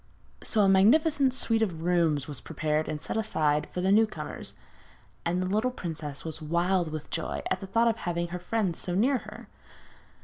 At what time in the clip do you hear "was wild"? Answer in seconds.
6.25-6.91